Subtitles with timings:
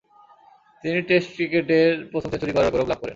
[0.83, 3.09] তিনি টেস্ট ক্রিকেটের প্রথম সেঞ্চুরি করার গৌরব লাভ করেন।